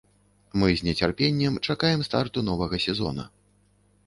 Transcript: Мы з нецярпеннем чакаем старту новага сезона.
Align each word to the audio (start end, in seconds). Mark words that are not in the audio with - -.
Мы 0.61 0.69
з 0.79 0.87
нецярпеннем 0.87 1.59
чакаем 1.75 2.01
старту 2.09 2.45
новага 2.49 2.81
сезона. 2.89 3.29